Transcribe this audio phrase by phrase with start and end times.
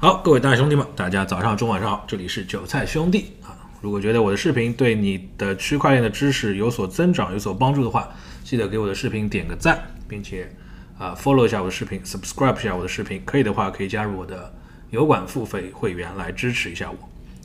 [0.00, 3.50] 好，各位大兄弟们，大家早上、中晚上好，这里是韭菜兄弟啊。
[3.80, 8.08] 如果觉得我的视频对你的区块链的知识有所增长、有所帮助的话，
[8.44, 9.76] 记得给我的视频点个赞，
[10.06, 10.48] 并且
[10.96, 13.20] 啊 follow 一下我的视频，subscribe 一下我的视频。
[13.24, 14.54] 可以的话，可以加入我的
[14.90, 16.96] 油管付费会员来支持一下我。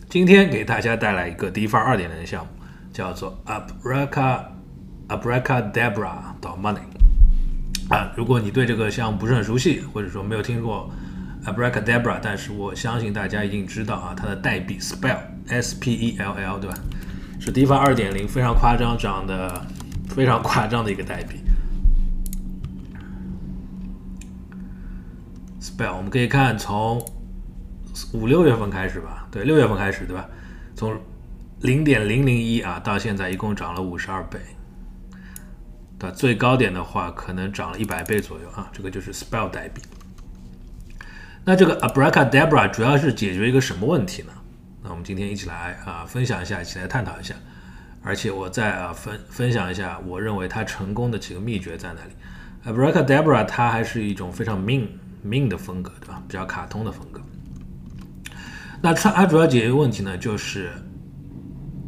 [0.07, 2.51] 今天给大家带来一个 DeFi 二点零的项目，
[2.93, 4.41] 叫做 Abraca
[5.07, 6.83] Abracadabra 到 Money
[7.89, 8.13] 啊。
[8.15, 10.87] 如果你对这个项目不是很熟悉，或者说没有听过
[11.45, 16.77] ，Abracadabra，但是我相信大家一定知道啊，它的代币 Spell S P E L L，对吧？
[17.39, 19.65] 是 DeFi 二点零非常夸张涨的，
[20.07, 21.39] 非常夸张的一个代币。
[25.59, 27.05] Spell，我们可以看从
[28.13, 30.27] 五六月份开始吧，对，六月份开始，对吧？
[30.75, 30.97] 从
[31.61, 34.39] 零点零零一啊到现在一共涨了五十二倍，
[35.99, 36.11] 对？
[36.11, 39.81] 最高点的话可能涨了一百倍左右啊，这个就是 Spell 代币。
[41.45, 44.31] 那这个 Abracadabra 主要是解决一个什么问题呢？
[44.81, 47.35] 那我们今天一起来啊分享一下，一起来探讨一下，
[48.01, 52.13] 而且我再啊分分享一下，我认为它成功的几个秘诀在哪里。
[52.65, 54.87] Abracadabra 它还是一种非常 mean
[55.25, 56.23] mean 的风格，对吧？
[56.27, 57.21] 比较卡通的风格。
[58.81, 60.71] 那它它主要解决问题呢，就是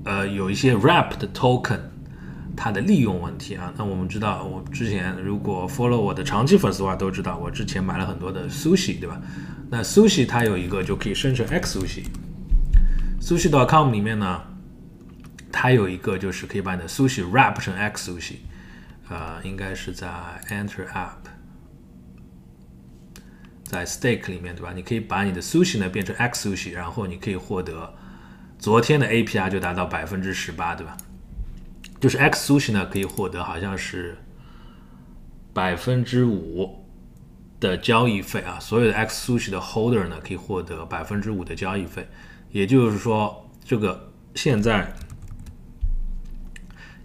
[0.04, 1.80] 呃有一些 wrap 的 token。
[2.56, 9.20] 它的利用问题啊，那我们知道，我之前如果 follow 我的长期粉丝的话，都知道我之前买了很多的 sushi，对吧？
[9.70, 14.42] 那 sushi 它有一个就可以生成 x sushi，sushi.com 里面呢，
[15.52, 18.36] 它有一个就是可以把你的 sushi wrap 成 x sushi，
[19.10, 20.08] 呃，应该是在
[20.50, 21.26] enter app，
[23.64, 24.72] 在 stake 里面，对吧？
[24.74, 27.94] 你可以把你的 sushi 呢变成 x sushi，然后你可以获得
[28.60, 30.96] 昨天的 APR 就达到百分之十八，对吧？
[32.00, 34.18] 就是 X Sushi 呢，可以获得好像是
[35.54, 36.86] 百分之五
[37.60, 38.60] 的交易费啊。
[38.60, 42.08] 所有的 X Sushi 的 Holder 呢，可以获得百分之五的交易费。
[42.52, 44.94] 也就是说，这个现在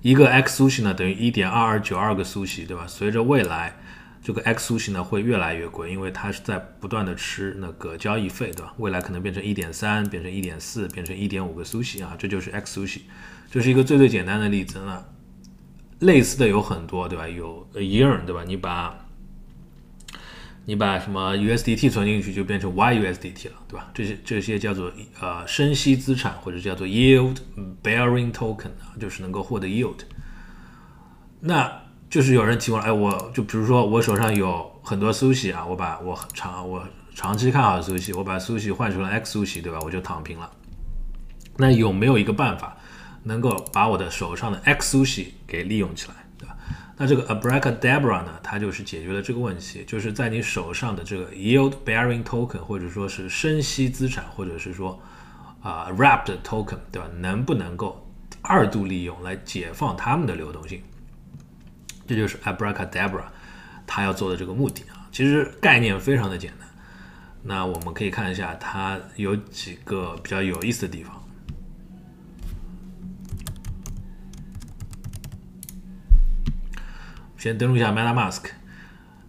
[0.03, 2.87] 一个 X Sushi 呢，等于一点二二九二个 Sushi，对吧？
[2.87, 3.77] 随着未来，
[4.23, 8.75] 这个 X Sushi 呢会越来越贵，因为它是在不断的吃那个交易费，对吧？
[8.77, 13.01] 未来可能变成一点三，变成一点四，变成一点五个 Sushi 啊，这就是 X Sushi。
[13.51, 15.09] 这是一个最最简单的例子了，
[16.01, 17.27] 类似的有很多，对吧？
[17.27, 18.45] 有 year，对吧？
[18.47, 19.07] 你把，
[20.67, 23.91] 你把什么 USDT 存进去，就变成 YUSDT 了，对吧？
[23.93, 27.39] 这些这些叫做呃生息资产，或者叫做 Yield
[27.83, 30.01] Bearing Token 啊，就是能够获得 Yield。
[31.41, 36.85] 那就是有人提问，哎，我就比如说我手上有很多 Sushi 啊，我把我长我
[37.15, 39.79] 长期看好 Sushi，我把 Sushi 换成了 X Sushi，对吧？
[39.85, 40.51] 我就躺平了。
[41.57, 42.77] 那有没有一个办法？
[43.23, 46.57] 能够把我的手上的 X Sushi 给利用起来，对吧？
[46.97, 55.01] 那这个 Abracadabra 呢，它就是解决了这个问题，就是在你手上的这个 Yield Bearing Token，或者说是生息资产，或者是说
[55.63, 57.09] 啊 Wrapped Token，对吧？
[57.19, 58.05] 能不能够
[58.43, 60.83] 二度利用来解放它们的流动性？
[62.11, 63.23] 这就是 Abracadabra
[63.87, 65.07] 它要做的这个目的啊。
[65.13, 66.69] 其实概念非常的简单，
[67.45, 71.23] 那我们可以看一下它有几个比较有意思的地方。
[77.39, 78.43] 先登录一下 MetaMask，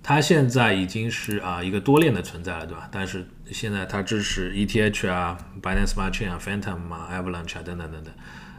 [0.01, 2.89] 它现在已经是啊一个多链的存在了，对吧？
[2.91, 8.11] 但是现在它支持 ETH 啊、Binance Smart Chain 啊、Phantom 啊、Avalanche 啊等等等等。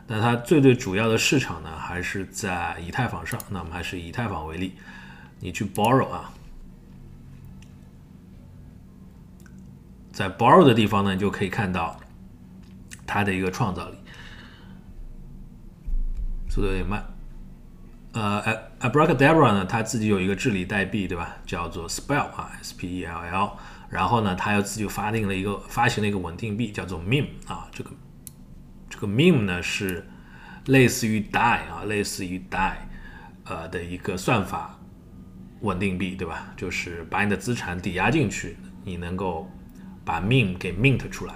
[0.06, 3.40] 那它最最主要的市场呢，还是在以太坊上。
[3.48, 4.74] 那我们还是以太坊为例，
[5.40, 6.32] 你去 Borrow 啊，
[10.12, 11.98] 在 Borrow 的地方呢，你就可以看到
[13.06, 13.96] 它的一个创造力。
[16.50, 17.02] 速度有点慢。
[18.12, 18.42] 呃
[18.80, 21.36] ，Abracadabra 呢，它自己有一个治理代币，对吧？
[21.46, 23.56] 叫做 Spell 啊，S P E L L。
[23.88, 27.68] 然后呢，它又自己发定了一个发行了一个稳定币，叫做 Meme 啊。
[27.72, 27.90] 这个
[28.92, 30.06] 这个 Meme 呢是
[30.66, 32.72] 类似于 Dai 啊，类似于 Dai
[33.44, 34.78] 呃的一个算法
[35.62, 36.52] 稳定币，对吧？
[36.54, 39.50] 就是把你的资产抵押进去，你能够
[40.04, 41.32] 把 Meme 给 mint 出来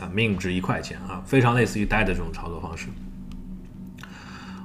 [0.00, 2.88] 啊，Meme 值一块钱啊，非常类似于 Dai 的这种操作方式。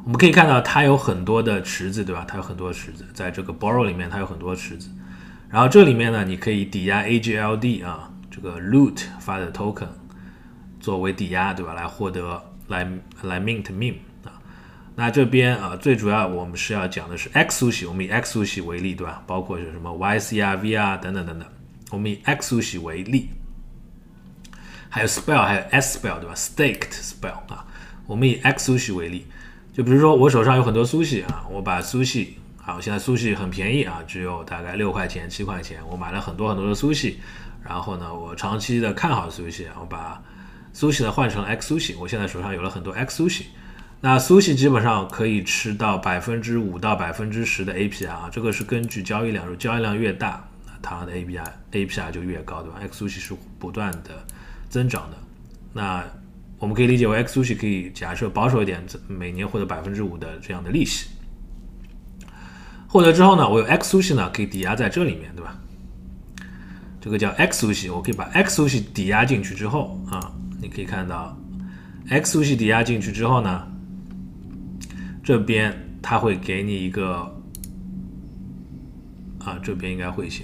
[0.03, 2.25] 我们可以看到它有很多的池子，对吧？
[2.27, 4.89] 它有很多池子，在这个 Borrow 里面，它有很多池子。
[5.47, 9.89] 然后这里面呢，你可以抵押 AGLD 啊，这个 Loot 发的 Token
[10.81, 11.74] 作为抵押，对吧？
[11.74, 12.86] 来获得来
[13.22, 13.95] 来 Mint Meme
[14.25, 14.36] 啊。
[14.95, 19.24] 那这边啊，最主要我们是要讲的是 X Sushi，我们以 X Sushi 为例，对吧？
[19.25, 21.48] 包括是什么 YCRV 啊等等等等。
[21.92, 23.30] 我们以 X Sushi 为例，
[24.89, 27.66] 还有 Spell，还有 S Spell，对吧？Staked Spell 啊，
[28.06, 29.25] 我们以 x 苏西为例。
[29.74, 37.19] 就比如说我手上有很多苏西啊，我把苏西啊，现在苏西很便宜啊，只有大概六块钱、七块钱，我买了很多很多的苏西，
[37.63, 40.22] 然后呢，我长期的看好 Sushi，我把
[40.73, 43.44] Sushi 呢换成 X Sushi，我现在手上有了很多 X Sushi。
[44.00, 50.44] 那 Sushi 基本上可以吃到百分之五到百分之十的 APR 啊，这个是根据交易量，如交易量越大，
[50.81, 54.25] 它的 APR APR 就越高，对吧？X Sushi 是不断的
[54.69, 55.18] 增长的。
[55.73, 56.03] 那
[56.57, 61.09] 我们可以理解为 X Sushi 可以假设保守一点，每年获得百分之五的这样的利息。
[62.88, 65.56] 获得之后呢，我有 X Sushi 呢可以抵押在这里面，对吧？
[67.00, 71.37] 这个叫 X Sushi，我可以把 X Sushi 抵押进去之后啊，你可以看到
[72.07, 73.67] ，X 五系抵押进去之后呢。
[75.23, 75.71] 这边
[76.01, 77.31] 他会给你一个
[79.37, 80.43] 啊，这边应该会写，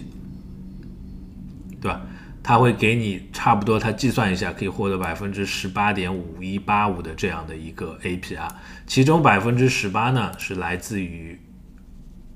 [1.81, 2.01] 对吧？
[2.43, 8.47] 他会给你差不多，他计算一下可以获得百分之十八点五一八五的这样的一个 APR，
[8.85, 11.41] 其中百分之十八呢是来自于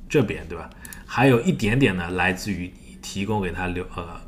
[0.10, 0.68] 这边，对吧？
[1.06, 4.20] 还有一点点呢来自于你提供给他留呃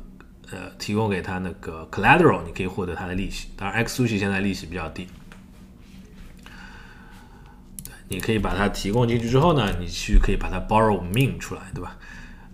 [0.54, 3.48] 呃提供给他那个 collateral，你可以获得他的利息。
[3.56, 5.08] 当然，X Sushi 现在利息比较低。
[8.08, 11.96] 你可以把它提供进去之后呢，你去可以把它 borrow meme 出来，对吧？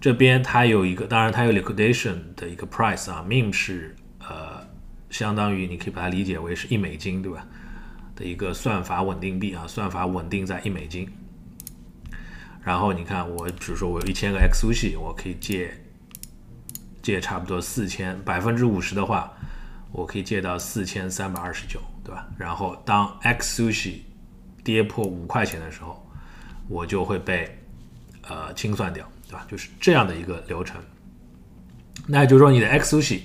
[0.00, 4.66] 这边它有一个，当然它有 liquidation 的一个 price 啊，meme 是呃
[5.10, 7.46] 相当于你可以把它理解为是一美金，对吧？
[8.16, 11.06] 的一个算法稳定币啊，算法稳定在一美金。
[12.62, 15.74] 然后你看我，比如说我有一千个 XUSI，我可以借
[17.02, 19.32] 借差不多四千，百分之五十的话，
[19.92, 22.26] 我可以借到四千三百二十九，对吧？
[22.36, 24.00] 然后当 X sushi
[24.62, 26.06] 跌破五块钱的时候，
[26.68, 27.58] 我就会被
[28.28, 29.46] 呃清算掉，对吧？
[29.48, 30.80] 就是这样的一个流程。
[32.06, 33.22] 那也就是说，你的 X Sushi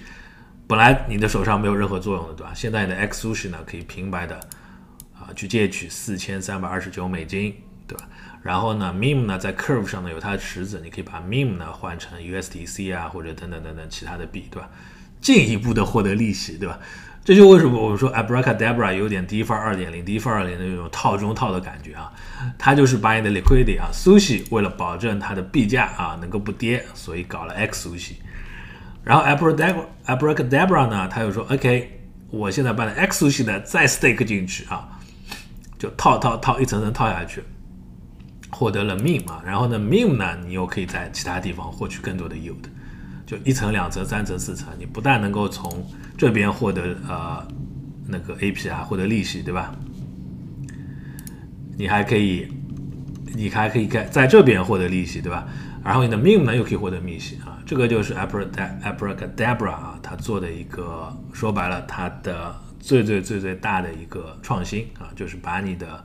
[0.67, 2.53] 本来你的手上没有任何作用的，对吧？
[2.53, 4.39] 现在你的 X Sushi 呢，可以平白的
[5.13, 7.55] 啊去借取四千三百二十九美金，
[7.87, 8.07] 对吧？
[8.45, 14.69] 然后呢，Meme 呢在 Curve 上呢有它的池子，你可以把 Meme 呢换成 USDC 啊，或者等等等等其他的币，对吧？
[15.19, 16.77] 进一步的获得利息，对吧？
[17.23, 22.13] 这就为什么我们说 Abracadabra 有点 DeFi 二点零，DeFi 二点零那种套中套的感觉啊，
[22.55, 28.13] 它就是把你的 liquidity 啊，Sushi 为了保证它的币价啊能够不跌，所以搞了 X Sushi。
[29.03, 31.99] 然后 Abracadabra 呢，他又说 OK，
[32.29, 34.87] 我现在把 X Sushi 呢再 stake 进去啊，
[35.79, 37.43] 就套套套一层层套下去，
[38.55, 42.55] 获得了 Meme 啊，然后呢 Meme 呢，你又可以在其他地方获取更多的 yield。
[43.25, 45.85] 就一层、两层、三层、四层，你不但能够从
[46.17, 47.45] 这边获得呃
[48.07, 49.75] 那个 APR 获得利息，对吧？
[51.77, 52.47] 你还可以，
[53.35, 55.45] 你还可以在在这边获得利息，对吧？
[55.83, 66.03] 然后你的 Meme 呢又可以获得利息啊，这个就是 Abracadabra 啊，它做的一个说白了，它的最最最最大的一个创新啊，就是把你的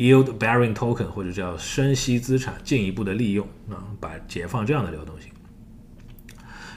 [0.00, 5.30] Yield Bearing Token 或者叫生息资产进一步的利用啊，把解放这样的流动性。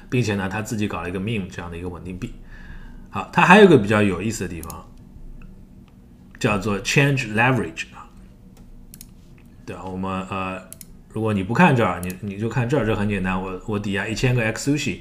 [0.10, 2.34] 并且呢，他自己搞了一个 Meme 这样的一个稳定币。
[3.10, 4.86] 好，它还有一个比较有意思的地方，
[6.38, 8.10] 叫做 Change Leverage 啊。
[9.66, 10.62] 对啊，我们呃，
[11.08, 13.42] 如果你不看这儿，你你就看这儿，这很简单。
[13.42, 15.00] 我我抵押一千个 XUSI，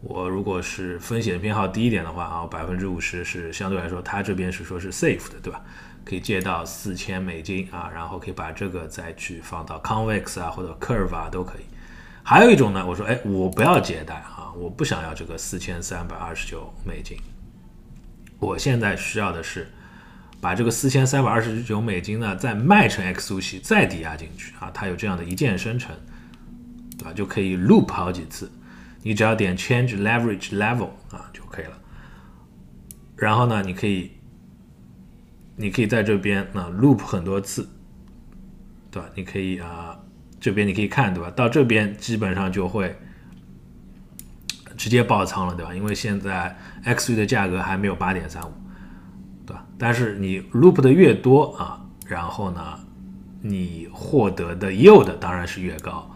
[0.00, 5.62] 我如果是风险偏好低一点的话啊，百分之五十是相对来说，它这边是说是 safe 的，对吧？
[6.10, 11.62] 可以借到四千美金啊，然后可以把这个再去放到 Convex 啊或者 Curve 啊都可以。
[12.24, 14.52] 还有一种呢，我说，哎，我不要借贷啊。
[14.56, 17.16] 我不想要这个四千三百二十九美金，
[18.40, 19.70] 我现在需要的是
[20.40, 25.94] 把这个四千三百二十九美金呢再卖成 XUSI，再抵押进去啊，它有这样的一键生成，
[26.98, 27.12] 对吧？
[27.12, 28.50] 就可以 loop 好几次，
[29.04, 31.78] 你只要点 change leverage level 啊就可以了。
[33.16, 34.10] 然后呢，你可以
[35.60, 37.68] 你可以在这边啊 loop 很多次，
[38.90, 39.08] 对吧？
[39.14, 39.98] 你可以啊
[40.40, 41.30] 这边你可以看，对吧？
[41.30, 42.96] 到这边基本上就会。
[44.76, 45.74] 直接爆仓了，对吧？
[45.74, 48.50] 因为现在 XU 的价格还没有八点三五，
[49.44, 49.66] 对吧？
[49.76, 52.80] 但是你 loop 的越多啊，然后呢，
[53.42, 56.10] 你获得的 yield 当然是越高，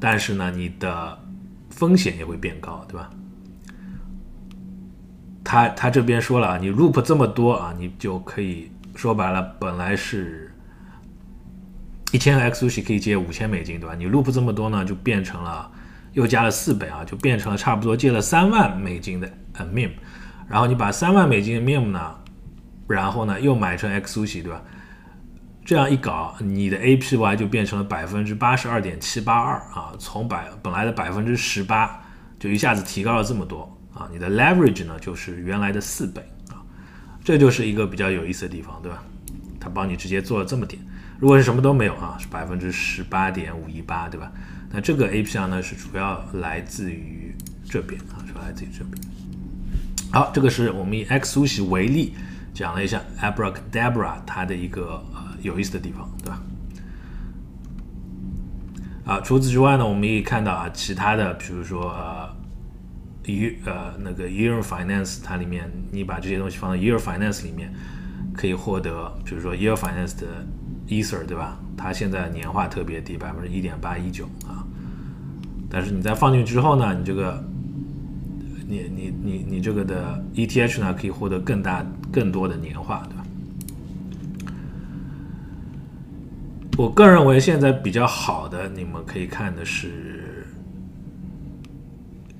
[0.00, 1.22] 但是呢，你的
[1.68, 3.10] 风险也会变高，对吧？
[5.44, 10.52] 他他这边说了啊，你 loop 这么多啊，你就可以说白了，本来是
[12.10, 13.94] 一千个 XU 可以借五千美金，对吧？
[13.94, 15.70] 你 loop 这么多呢，就变成了。
[16.14, 19.92] 又加了四倍啊，就变成了差不多借了三万美金的呃 meme，
[20.48, 22.12] 然后你把三万美金的 meme 呢，
[22.88, 24.60] 然后呢又买成 XUSI 对吧？
[25.64, 32.02] 这样一搞，你的 APY 就变成了百分之八十二点七八二啊，从百本来的百分之十八
[32.40, 36.20] 就一下子提高了这么多啊，你的 leverage 呢就是原来的四倍，
[37.28, 39.04] 这就是一个比较有意思的地方对吧？
[39.60, 40.80] 它帮你直接做了这么点，
[41.18, 44.32] 如果是什么都没有啊，是百分之十八点五一八对吧？
[44.70, 47.34] 那这个 APR 呢是主要来自于
[47.68, 48.96] 这边啊，是来自于这边。
[50.10, 52.14] 好，这个是我们以 X 苏系为例，
[52.54, 56.40] 讲了一下 Abracadabra 它的一个呃有意思的地方，对吧？
[59.04, 62.34] 啊，除此之外呢，我们也可以看到啊，其他的，比如说呃
[63.28, 67.72] ，year 呃那个 Year Finance 它里面，你把这些东西放到 Year Finance 里面，
[68.34, 70.26] 可以获得，比如说 Year Finance 的
[70.88, 71.60] Ether，对吧？
[71.76, 74.66] 它现在年化特别低，百分之一点八一九啊。
[75.70, 77.44] 但是你再放进去之后呢，你这个，
[78.66, 83.24] 你你你你这个的 ETH 呢，可以获得更大更多的年化，对吧？
[86.78, 90.27] 我个人认为现在比较好的，你们可以看的是，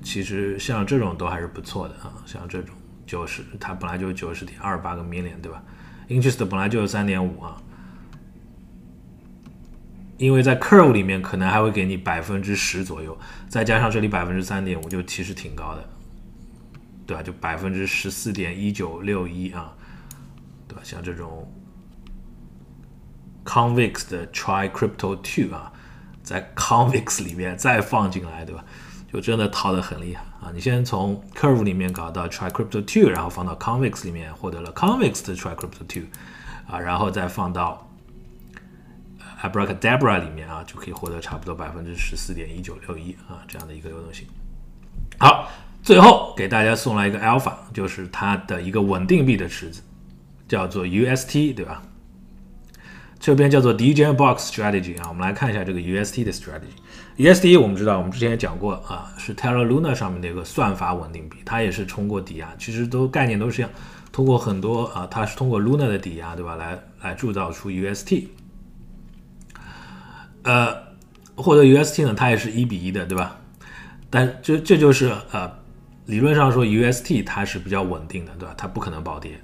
[0.09, 2.75] 其实像这种都还是不错的啊，像这种
[3.05, 5.61] 九十，它本来就九十点二八个 million，对吧
[6.07, 7.61] ？Interest 本来就是三点五啊。
[10.17, 13.15] 因为在 Curve 里面可能还会给你百分之十左右，
[13.47, 15.87] 再加上这里百分之三点五，就其实挺高的，
[17.05, 17.21] 对吧？
[17.21, 19.71] 就百分之十四点一九六一啊，
[20.67, 20.81] 对吧？
[20.83, 21.47] 像这种
[23.45, 25.71] Convex 的 Try Crypto Two 啊，
[26.23, 28.65] 在 Convex 里面再放进来，对吧？
[29.11, 30.51] 就真的套的很厉害啊！
[30.53, 36.03] 你先从 Curve 里面搞到 Try Crypto Two，然后放到 Convex 里面获得了 Convex 的 Try Crypto Two
[36.67, 37.85] 啊，然后再放到。
[39.41, 44.27] Abracadabra 里面啊，就可以获得差不多百分之十四点一九六一啊这样的一个流动性。
[45.17, 45.49] 好，
[45.81, 49.81] 最后给大家送来一个 Alpha，就是它的一个稳定币的池子，
[50.45, 51.81] 叫做 UST，对吧？
[53.19, 56.77] 这边叫做 DJ Box Strategy 啊，我们来看一下这个 UST 的 Strategy。
[57.17, 63.69] UST 我们知道，我们之前也讲过啊，是 Terra Luna 上面的一个算法稳定币，它也是通过抵押，其实都概念都是一样，
[64.13, 66.55] 通过很多啊，它是通过 Luna 的抵押，对吧？
[66.55, 68.27] 来来铸造出 UST。
[70.43, 70.73] 呃，
[71.35, 73.37] 获得 UST 呢，它也是一比一的，对吧？
[74.09, 75.51] 但这这就是呃，
[76.05, 78.55] 理论上说 UST 它是比较稳定的，对吧？
[78.57, 79.39] 它不可能暴跌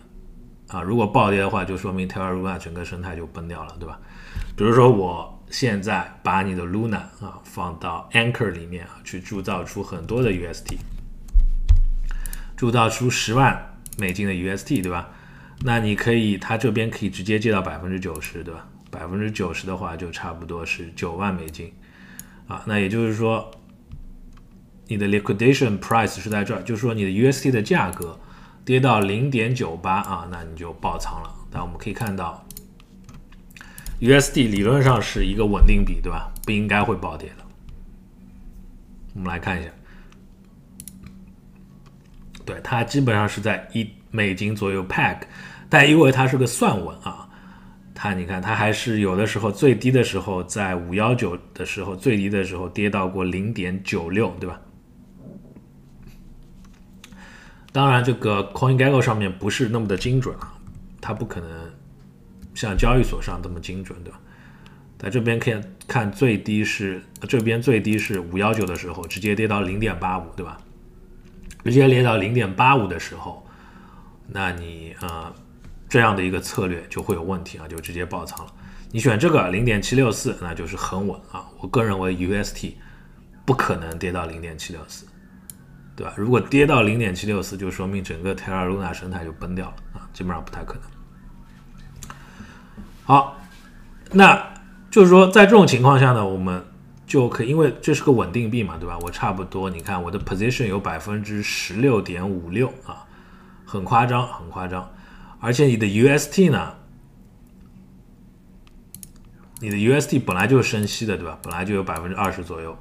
[0.75, 0.81] 啊。
[0.81, 3.99] 如果暴跌的话，就说明 Terra Luna 整个生态就崩掉了，对吧？
[4.55, 10.77] 比如说我现在把你的 Luna 啊放到 Anchor 里面啊，去铸造出很多的 UST，
[12.57, 15.09] 铸造出十万美金的 UST，对吧？
[15.63, 18.67] 那你可以，它这边可以直接借到百分之九十，对吧？
[18.91, 21.71] 百分之九十的话，就差不多是九万美金，
[22.47, 23.51] 啊，那也就是说，
[24.87, 28.17] 你的 liquidation price 是在这儿，就是说你的 UST 的价格
[28.65, 31.31] 跌到零点九八啊，那你就爆仓了。
[31.51, 32.43] 但我们可以看到
[34.01, 36.31] ，USD 理论上是一个稳定币，对吧？
[36.43, 37.45] 不应该会暴跌的。
[39.13, 39.69] 我们来看一下，
[42.43, 45.19] 对，它基本上是在一美金左右，pack
[45.69, 47.29] 但因为它是个算稳啊。
[47.93, 54.59] 它你看，它还是有的时候最低的时候，在五幺九的时候最低的时候跌到过零点九六，对吧？
[57.75, 60.53] 当然，这个 CoinGecko 上面不是那么的精准啊，
[61.01, 61.49] 它不可能
[62.53, 64.19] 像交易所上这么精准，对吧？
[64.97, 70.57] 在这边可以看最低是这边最低是五幺九的时候，直接跌到零点八五，对吧？
[71.65, 73.45] 直接跌到零点八五的时候，
[74.27, 75.35] 那你呃。
[75.87, 78.51] 这样的一个策略就会有问题啊，就直接爆仓了。
[78.91, 81.45] 你选这个零点七六四，那就是很稳啊。
[81.59, 82.73] 我个人认为 UST
[83.45, 85.05] 不可能跌到零点七六四，
[85.95, 86.13] 对吧？
[86.17, 90.81] 如果跌到零点七六四，就说明整个 Terra Luna 生态就崩掉了啊，基本上不太可能。
[93.03, 93.39] 好，
[94.11, 94.53] 那
[94.91, 96.65] 就是说在这种情况下呢，我们
[97.07, 98.97] 就可，因为这是个稳定币嘛，对吧？
[99.01, 103.05] 我差不多，你看我的 position 有百分之十六点五六啊，
[103.63, 104.91] 很夸张，很夸张。
[105.39, 106.73] 而且你的 UST 呢？
[109.61, 111.37] 你的 UST 本来就是升息的，对吧？
[111.41, 112.77] 本来就有百分之二十左右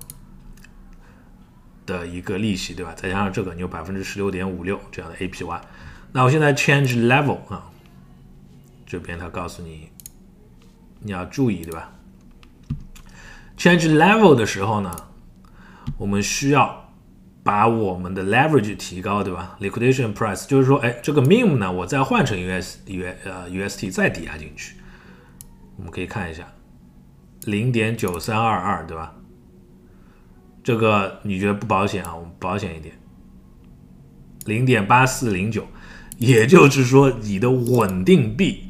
[1.86, 2.92] 的一个利息，对吧？
[2.94, 5.60] 再加上这个，你有百分之十六点五六这样的 APY。
[6.12, 7.70] 那我现在 change level 啊，
[8.86, 9.90] 这边他告诉你
[11.00, 11.92] 你要注意，对吧
[13.58, 14.94] ？change level 的时候呢，
[15.98, 16.82] 我们需要。
[17.44, 24.76] 把我们的 leverage 提高，对吧？liquidation price 就是说，哎，这个 mem 呢，我再换成 US U 呃 UST 再抵押进去，
[25.76, 26.48] 我们可以看一下，
[27.42, 29.14] 零点九三二二，对吧？
[30.64, 32.16] 这个你觉得不保险啊？
[32.16, 32.98] 我们保险一点，
[34.46, 35.66] 零点八四零九，
[36.16, 38.64] 也就是说你的稳定币，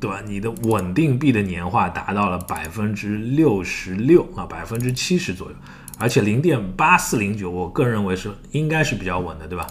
[0.00, 0.22] 对吧？
[0.26, 5.56] 你的稳定币的年化达到了百分之六十六啊，百分之七十左右。
[5.98, 9.66] 而且零点八四零九，我个人认为是应该是比较稳的，对吧？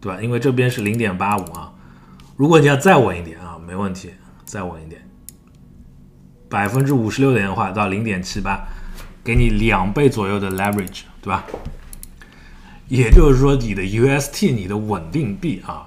[0.00, 0.20] 对吧？
[0.20, 1.72] 因为这边是零点八五啊，
[2.36, 4.10] 如果你要再稳一点啊，没问题，
[4.44, 5.00] 再稳一点，
[6.50, 8.66] 百分之五十六的年化到零点七八，
[9.24, 11.44] 给你两倍左右的 leverage，对吧？
[12.88, 15.86] 也就是说，你的 UST，你的稳定币啊，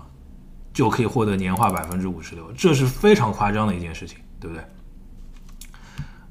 [0.74, 4.64] 就可以获得年化百分之五十六，这是非常夸张的一件事情，对不对？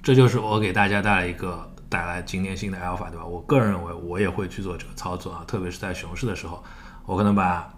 [0.03, 3.27] 这就是我给大家带来一个带来今年新的 alpha，对吧？
[3.27, 6.65] 我个人认为，我也会去做这个操作啊，特别是在熊市的时候，
[7.05, 7.71] 我可能把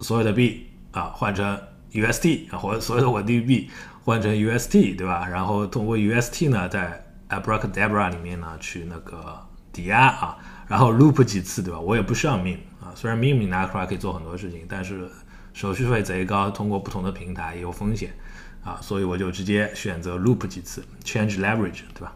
[0.00, 1.58] 所有的币啊换成
[1.92, 3.70] UST，或者所有的稳定币
[4.04, 5.26] 换成 UST，对吧？
[5.28, 9.40] 然后通过 UST 呢，在 Abracadabra 里面呢去那个
[9.72, 10.36] 抵押啊，
[10.68, 11.80] 然后 loop 几次，对吧？
[11.80, 15.08] 我也不需要 m e m 啊，虽然 meme 拿出来可以做很多事情，但是
[15.52, 18.12] 手续费贼高，通过不同的平台也有风险。
[18.64, 22.12] 啊，所以我就直接选择 loop 几次，change leverage，对吧？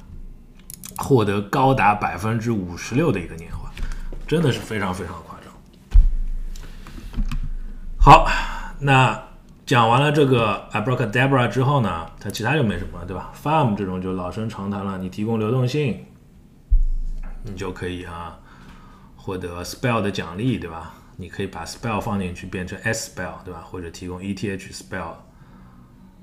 [0.97, 3.69] 获得高达百分之五十六的一个年化，
[4.29, 5.53] 真的是非常非常夸张。
[7.99, 8.29] 好，
[8.79, 9.21] 那
[9.67, 16.07] 讲完了这个 Abracadabra 之后呢，它其他就没什么了，对吧？Farm 这种就老生常谈了，你提供流动性，
[17.43, 18.39] 你就可以啊
[19.17, 20.95] 获得 spell 的奖励，对吧？
[21.17, 23.61] 你可以把 spell 放进去变成 S spell，对吧？
[23.61, 25.15] 或者提供 ETH spell。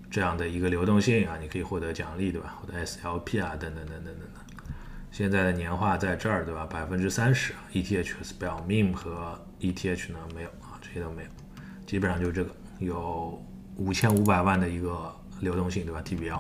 [0.10, 2.56] 这样的一个流动性啊，你可以获得奖励，对吧？
[2.62, 4.66] 获得 SLP 啊，等等等等等等。
[5.12, 6.66] 现在的年化在这儿，对吧？
[6.70, 11.30] 百分之三十，ETH 和 Spell Meme 和 ETH 呢没有啊，这些都没有，
[11.86, 13.44] 基本上就是这个，有
[13.78, 16.40] 五千五百万的一个流动性，对吧？TBL。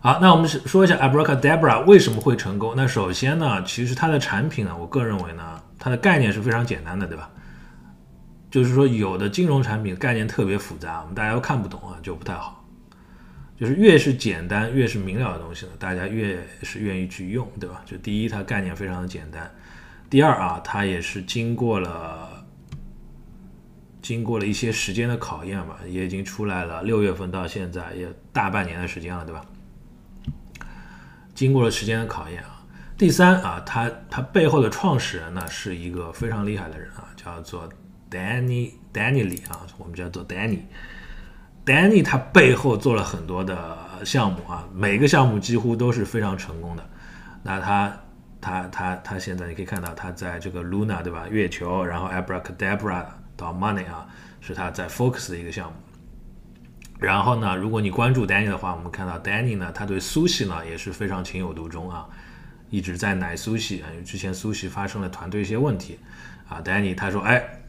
[0.00, 2.74] 好，那我们说一下 Abracadabra 为什么会成功？
[2.76, 7.28] 那首先呢，其实它的产品呢，我个人认为呢，它的概念是非常简单的，对吧？
[8.48, 12.64] 就是说，有的金融产品概念特别复杂，我们大家都看不懂啊，就不太好。
[13.58, 17.82] 就是越是简单、越是明了的东西呢，大家越是愿意去用，对吧？
[17.84, 19.42] 就第一，它概念非常的简单；
[20.08, 22.35] 第二啊，它也是经过了
[24.06, 29.44] 经过了一些时间的考验吧，也已经出来了，六月份到现在也大半年的时间了，对吧？
[31.34, 32.62] 经过了时间的考验啊。
[32.96, 37.68] 第三啊，他他背后的创始人呢，是一个非常厉害的人啊，叫做。
[38.08, 40.60] Danny Danny 里啊，我们叫做 Danny。
[41.64, 46.88] Danny 他背后做了很多的项目啊，每个项目几乎都是非常成功的。
[47.42, 48.00] 那他
[48.40, 51.26] 他他他现在你可以看到他在这个 Luna 对吧？
[51.28, 53.04] 月球，然后 Abracadabra
[53.36, 54.06] 到 Money 啊，
[54.40, 55.76] 是他在 Focus 的一个项目。
[56.98, 62.08] 然后呢，如果你关注 Danny 的话，我们看到 Danny 呢，他对 Susie 呢也是非常情有独钟啊，
[62.70, 65.98] 一直在奶苏西啊，因为之前 Susie 发生了团队一些问题
[66.48, 67.60] 啊，Danny 他说哎。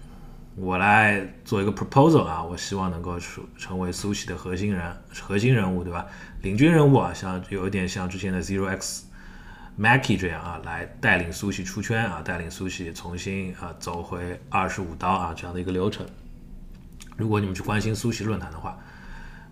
[0.59, 6.03] 我来做一个 proposal 啊，我希望能够成成为苏西的核心人核心人物，对吧？
[6.41, 9.05] 领军人物啊，像有一点像之前的 Zero X
[9.79, 16.05] Mackie 这样啊，来带领苏西出圈啊，带领苏西重新啊走回二十五刀啊这样的一个流程。
[17.15, 18.77] 如果你们去关心苏西论坛的话，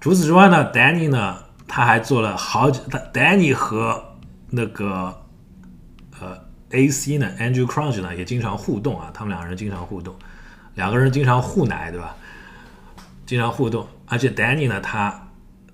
[0.01, 4.03] 除此之外呢，Danny 呢他还做了好几，他 Danny 和
[4.49, 5.15] 那个
[6.19, 6.37] 呃
[6.71, 10.15] AC 呢 Andrew Crunch 呢也经常互动啊，他们两个人经常互动。
[10.75, 12.15] 两个人经常互奶，对吧？
[13.25, 15.27] 经常互动，而且 Danny 呢，他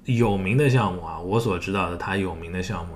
[0.05, 2.95] 有名的项目啊，我所知道的，他有名的项目，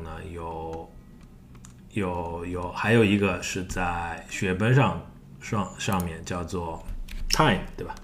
[1.95, 5.01] 有有，还有一个是在雪崩上
[5.39, 6.83] 上上面叫做
[7.29, 7.95] Time，对吧？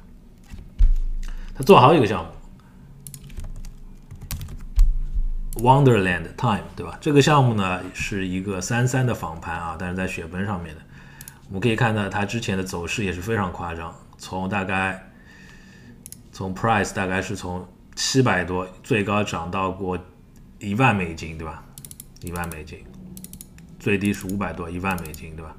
[1.53, 2.31] 他做好几个项目
[5.61, 6.97] ，Wonderland Time，对吧？
[7.01, 10.81] 这个项目呢是一个三三的仿盘啊，但是在雪崩上面的。
[11.49, 15.11] 我们可以看到它之前的走势也是非常夸张，从大概
[16.31, 19.99] 从 price 大概是从七百多最高涨到过
[20.59, 21.61] 一万美金，对吧？
[22.21, 22.81] 一万美金，
[23.81, 25.53] 最低是五百多，一万美金，对吧？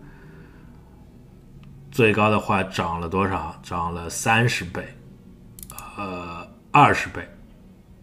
[1.91, 3.55] 最高的话涨了多少？
[3.63, 4.97] 涨了三十倍，
[5.99, 7.29] 呃，二十倍，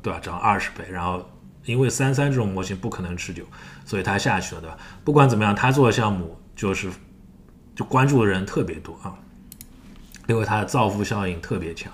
[0.04, 0.20] 对吧？
[0.20, 1.28] 涨二十倍，然后
[1.66, 3.44] 因为三三这种模型不可能持久，
[3.84, 4.78] 所以它下去了，对吧？
[5.04, 6.92] 不管怎么样，他做的项目就是。
[7.76, 9.16] 就关注的人特别多啊，
[10.28, 11.90] 因为它的造富效应特别强。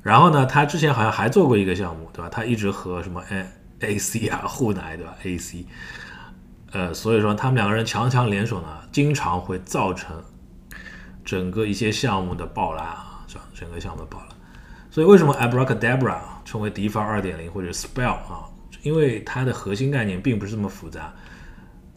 [0.00, 2.28] 然后呢，他之前好像还做过一个项目，对吧？
[2.30, 3.46] 他一直和什么 A
[3.80, 5.66] A C 啊互奶，对吧？A C，
[6.72, 10.22] 呃，所以说他们两个人强强联手呢，经常会造成
[11.24, 13.44] 整个一些项目的爆拉啊，是吧？
[13.54, 14.26] 整个项目的爆拉。
[14.90, 18.44] 所以为什么 Abracadabra 称为 DeFi 二点零或者 Spell 啊？
[18.82, 21.12] 因为它的核心概念并不是这么复杂。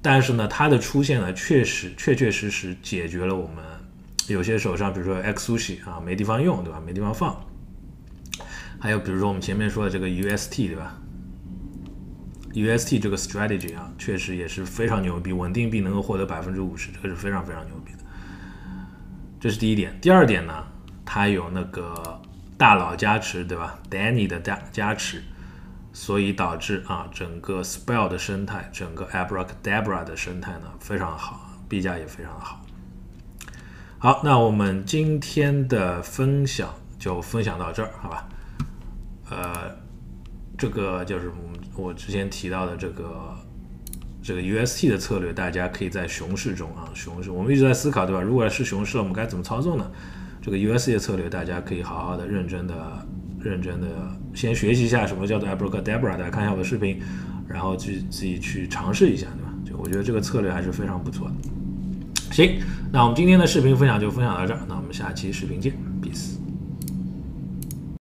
[0.01, 3.63] 但是呢，它的出现呢，确实确确实实解决了我们
[4.27, 6.81] 有些手上，比如说 XSushi 啊，没地方用，对吧？
[6.85, 7.39] 没地方放。
[8.79, 10.97] 还有比如说我们前面说的这个 UST，对吧
[12.53, 17.99] ？UST 这个 strategy 啊，确实也是非常牛逼，稳定币能够获得百分之五十，这个是非常非常牛逼的。
[19.39, 19.97] 这是第一点。
[20.01, 20.63] 第二点呢，
[21.05, 22.21] 它有那个
[22.57, 25.23] 大佬加持，对吧？Danny 的加加持，
[25.93, 32.63] 所以导致啊整个 Spell 的生态，整个 Abracadabra 的生态呢非常好，币价也非常好。
[33.97, 38.29] 好，那我们今天的分享就分享到这儿，好吧？
[39.29, 39.75] 呃，
[40.57, 43.35] 这个就是我们我之前提到的这个
[44.21, 48.21] 这个 UST 的策略，大家可以在熊市中啊，熊市我们一直在思考，对吧？
[48.21, 49.89] 如果是熊市，我们该怎么操作呢？
[50.41, 53.07] 这个 UST 的策略，大家可以好好的、认真的、
[53.39, 53.87] 认真的
[54.33, 56.99] 先学习一下什么叫做 Abracadabra，大家看一下我的视频，
[57.47, 59.53] 然后去自己去尝试一下，对吧？
[59.65, 61.33] 就我觉得这个策略还是非常不错的。
[62.31, 62.59] 行，
[62.91, 65.90] 那我们今天的视频分享就分享到这儿，那我们下期视频见。